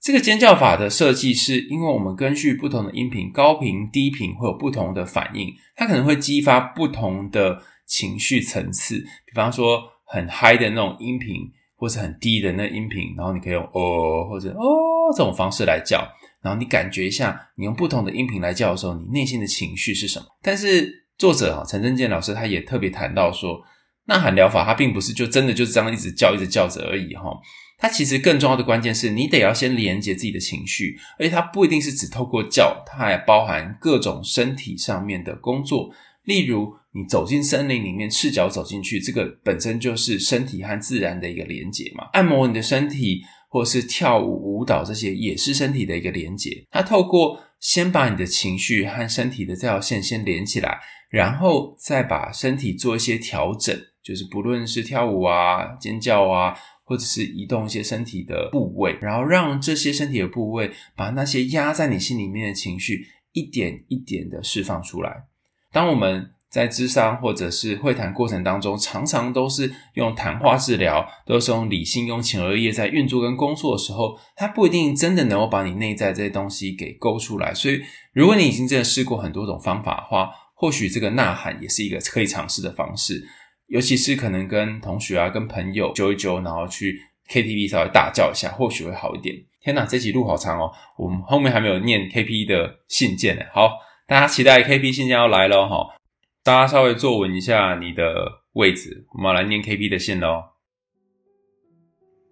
[0.01, 8.99] 这个尖叫法的设计是因为我们根据不同的音频，高频、低频会有不同的反应，它可能会激发不同的情绪层次。
[9.27, 9.93] 比方说。
[10.09, 11.35] 很嗨的那种音频，
[11.75, 14.65] 或是很低的那音频，然后你可以用哦或者哦
[15.11, 15.99] 这种方式来叫，
[16.41, 20.27] 然后你感觉一下，你用不同的音频来叫的时候，你内心的情绪是什么？
[20.41, 23.61] 但是作者啊，陈正健老师他也特别谈到说，
[24.05, 27.37] 呐喊疗法它并不是就真的就是这样一直叫一直叫着而已哈，
[27.79, 35.91] 它其实更重要的关键是你得要先连接自己的情绪，而且它不一定是只透过叫，它还包含各种身体上面的工作。
[36.25, 42.09] 例如，你走进森林里面，赤脚走进去，这个本身就是身体和自然的一个连接嘛。
[42.15, 46.67] 按摩你的身体，或是跳舞、舞蹈，这些也是身体的一个连接。
[46.71, 65.25] 它透过先把你的情绪和身体的这条线先连起来，然后再把身体做一些调整，就是不论是跳舞啊、尖叫啊，或者是移动一些身体的部位，然后让这些身体的部位把那些压在你心里面的情绪一点一点的释放出来。
[65.73, 77.53] 当我们在咨商或者是会谈过程当中，常常都是用谈话治疗，都是用理性、用前额叶在运作跟工作的时候，它不一定真的能够把你内在这些东西给勾出来。
[77.53, 77.83] 所以，
[78.15, 83.27] 如果你已经真的试过很多种方法的话，或许这个呐喊也是一个可以尝试的方式。
[83.69, 86.99] 尤其是可能跟同学啊、跟朋友揪一揪，然后去
[87.29, 89.37] KTV 稍微大叫一下，或许会好一点。
[89.61, 93.43] 天哪，这集录好长哦，我们后面还没有念 KP 的信件呢。
[93.53, 93.87] 好。
[94.09, 95.97] 大家期待 KP 信件要来喽哈！
[96.45, 100.45] 大家稍微坐稳一下你的位置，我们来念 KP 的信喽。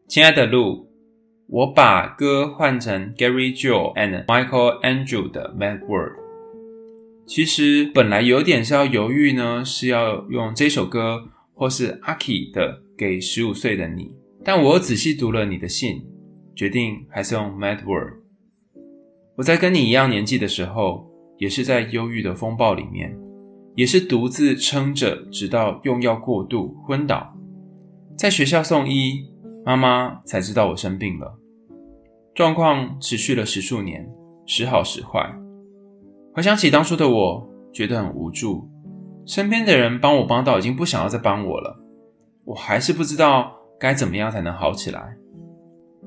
[0.07, 0.89] 亲爱的路，
[1.49, 6.24] 我把歌换成 Gary Joe and Michael Andrew 的 Mad World。
[7.27, 14.13] 其实本来有点是要犹豫呢，是要用这首歌，或是 Aki 的给十五岁的你。
[14.45, 16.05] 但我仔细读了你的信，
[16.55, 18.19] 决定还是用 Mad World。
[19.37, 21.13] 我在跟你一样年纪的时候。
[21.37, 23.13] 也是在忧郁的风暴里面，
[23.75, 27.37] 也是独自撑着，直到用药过度昏倒，
[28.17, 29.27] 在学校送医，
[29.67, 31.37] 妈妈才知道我生病了。
[32.37, 34.09] 状况持续了十数年，
[34.47, 35.29] 时好时坏。
[36.35, 38.69] 回想起当初的我，觉得很无助，
[39.25, 41.79] 身边的人帮我帮到已经不想要再帮我了，
[42.45, 45.17] 我还是不知道该怎么样才能好起来。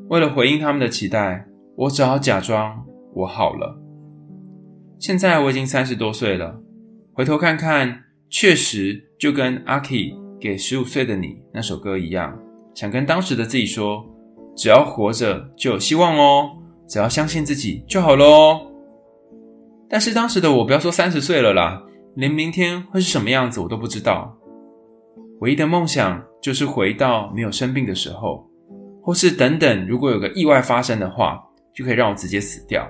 [0.09, 1.47] 为了回应他们的期待，
[1.77, 3.79] 我只好假装我好了。
[4.99, 6.59] 现在我已经三十多岁了，
[7.13, 12.37] 回头看看，确实就跟阿 Key 给十五岁的你那首歌一样，
[12.75, 14.05] 想跟当时的自己说：
[14.57, 16.49] 只要活着就有希望哦，
[16.85, 18.66] 只要相信自己就好喽。
[19.89, 21.81] 但是当时的我，不要说三十岁了啦，
[22.15, 24.33] 连明天会是什么样子我都不知道。
[25.39, 28.45] 唯一的梦想就是回到没有生病的时候，
[29.01, 31.39] 或是等等，如果有个意外发生的话，
[31.73, 32.85] 就可以让我直接死掉。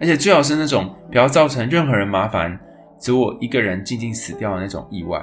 [0.00, 2.58] 而且最好是那种不要造成任何人麻烦，
[3.00, 5.20] 只我一个人静静死掉的那种意外。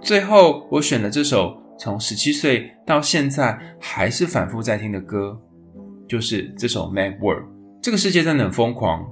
[0.00, 5.36] 最后，我选了这首从十七岁到现在还是反复在听的歌，
[6.08, 7.42] 就是这首《Mad World》。
[7.82, 9.04] 这个世界真的很疯狂，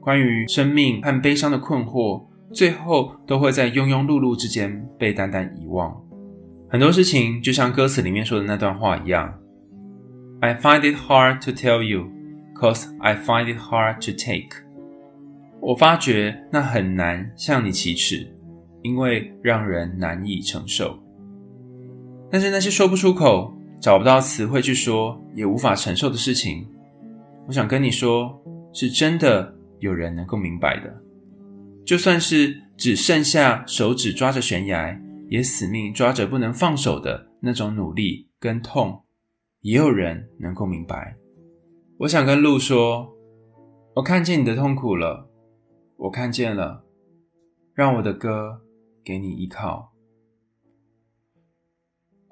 [0.00, 5.94] 关于生命和悲伤的困惑，最后都会在庸庸碌碌之间被单单遗忘。
[6.68, 9.32] 很多事情就像歌词里面说的那段话一样
[10.40, 12.08] ：“I find it hard to tell you。”
[12.60, 14.62] Cause I find it hard to take。
[15.60, 18.30] 我发觉那很难向你启齿，
[18.82, 20.98] 因为让人难以承受。
[22.30, 26.66] 但是那些说不出口、找不到词汇去说、也无法承受的事情，
[27.46, 28.38] 我想跟你说，
[28.74, 31.02] 是真的有人能够明白的。
[31.84, 39.02] 就算是只剩下手指抓着悬崖，也死命抓着不能放手的那种努力跟痛，
[39.62, 41.16] 也有人能够明白。
[41.98, 43.14] 我想跟路说，
[43.96, 45.28] 我看见你的痛苦了，
[45.96, 46.84] 我看见了，
[47.74, 48.60] 让我的歌
[49.04, 49.92] 给你依靠。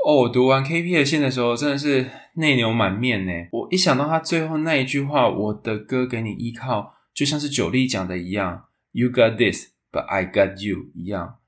[0.07, 3.33] 哦，我读完 KP 的信的时候，真的是内流满面呢。
[3.53, 11.39] 我一想到他最后那一句话，“我的歌给你依靠”，就像是九莉讲的一样，“You got this, but I got you” 一样，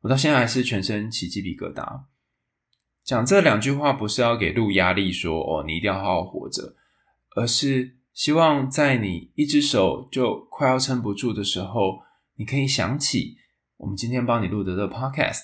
[0.00, 2.04] 我到现在还是全身起鸡皮疙瘩。
[3.04, 6.74] 讲这两句话不是要给路压力说，哦，你一定要好好活着。
[7.36, 11.98] 而是希望在你一只手就快要撑不住的时候，
[12.36, 13.36] 你可以想起
[13.76, 15.42] 我们今天帮你录的这个 podcast，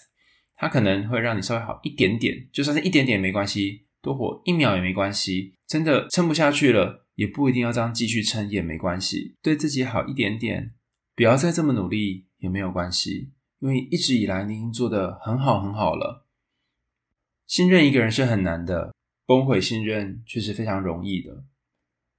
[0.56, 5.58] 它可能会让你稍微好一点点，就算是一点点也没关系，多活一秒也没关系。
[5.66, 10.74] 真的撑不下去了，也不一定要这样继续撑也没关系，对自己好一点点，
[11.14, 16.26] 不要再这么努力也没有关系，因为一直以来你已经做得很好很好了。
[17.46, 18.94] 信任一个人是很难的，
[19.26, 21.44] 崩毁信任却是非常容易的。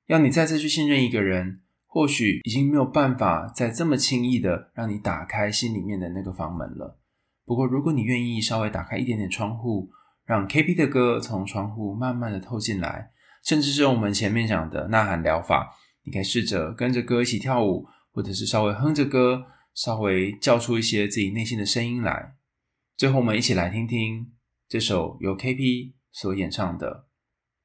[0.08, 7.00] 要你再次去信任一个人，或许已经没有办法再这么轻易的让你打开心里面的那个房门了。
[7.46, 9.92] 不过，如果你愿意稍微打开一点点窗户，
[10.26, 13.12] 让 KP 的歌从窗户慢慢的透进来，
[13.44, 15.70] 甚至是我们前面讲的呐喊疗法，
[16.04, 22.34] 你可以试着跟着歌一起跳舞，或者是稍微哼着歌，稍微叫出一些自己内心的声音来。
[22.98, 24.32] 最后，我们一起来听听
[24.68, 27.06] 这首由 KP 所演唱的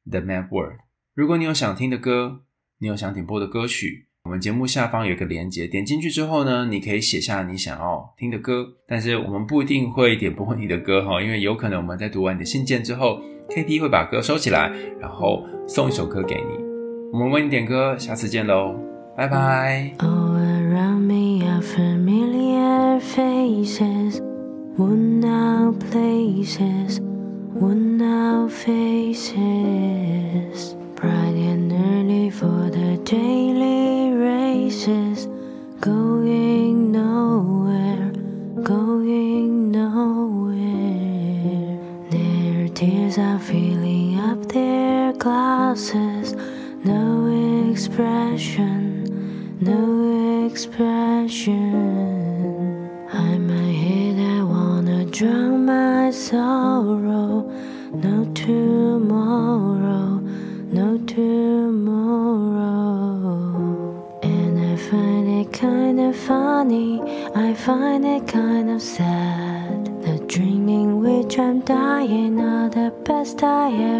[0.11, 0.75] 《The Mad World》。
[1.14, 2.43] 如果你有想听的歌，
[2.79, 8.66] 你有想点播的歌曲，我们节目下方有一个连接，点进去之后呢，你可以写下你想要听的歌。
[8.87, 14.68] 但是我们不一定会点播你的歌哈，因为有可能我们在读完你的信件之后，KP 会把歌收起来，
[15.01, 16.64] 然后送一首歌给你。
[17.12, 18.74] 我们为你点歌，下次见喽，
[19.16, 19.92] 拜拜。
[29.12, 30.82] expression.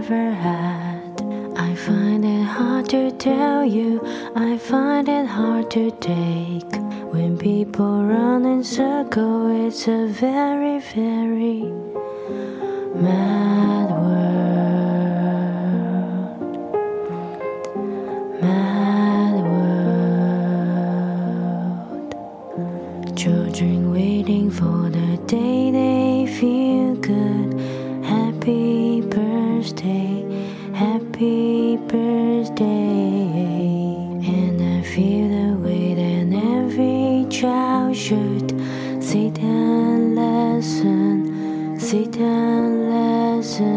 [0.05, 1.23] Ever had.
[1.57, 4.01] I find it hard to tell you,
[4.35, 6.73] I find it hard to take.
[7.13, 11.22] When people run in circles, it's a very, very
[38.13, 38.51] should
[39.03, 43.73] sit and listen, sit and listen.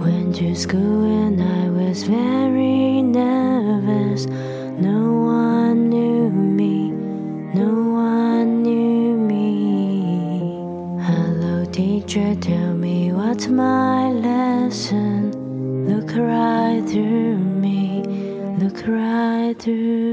[0.00, 4.24] Went to school and I was very nervous.
[4.88, 6.90] No one knew me,
[7.62, 7.70] no
[8.08, 10.38] one knew me.
[11.04, 15.32] Hello, teacher, tell me what's my lesson.
[15.86, 18.02] Look right through me,
[18.58, 20.09] look right through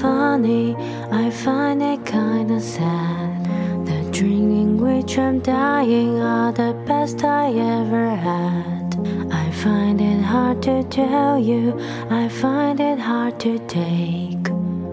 [0.00, 0.76] funny,
[1.10, 3.44] I find it kinda sad.
[3.86, 7.46] The dreaming which I'm dying are the best I
[7.78, 8.86] ever had.
[9.30, 11.62] I find it hard to tell you,
[12.10, 14.44] I find it hard to take.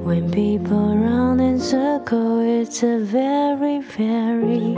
[0.07, 4.75] When people run in circles, it's a very, very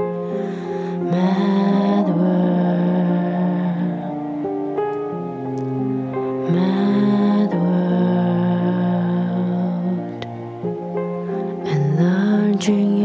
[1.13, 2.84] mad world.
[12.66, 13.05] dream.